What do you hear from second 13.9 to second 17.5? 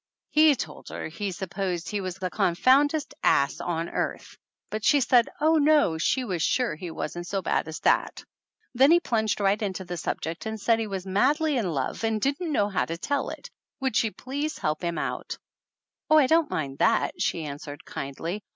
she please help him out? "Oh, don't mind that," she